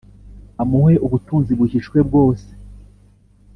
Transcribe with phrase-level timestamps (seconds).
[0.61, 2.49] Amuhe ubutunzi buhishwe bwose